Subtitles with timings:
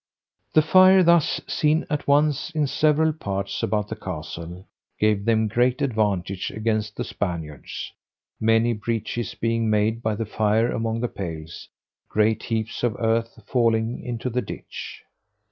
[0.53, 4.65] The fire thus seen at once in several parts about the castle,
[4.99, 7.93] gave them great advantage against the Spaniards,
[8.39, 11.69] many breaches being made by the fire among the pales,
[12.09, 15.03] great heaps of earth falling into the ditch.